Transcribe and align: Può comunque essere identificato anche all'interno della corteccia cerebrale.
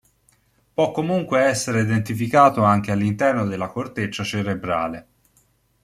Può 0.73 0.89
comunque 0.93 1.41
essere 1.41 1.81
identificato 1.81 2.63
anche 2.63 2.91
all'interno 2.91 3.45
della 3.45 3.67
corteccia 3.67 4.23
cerebrale. 4.23 5.07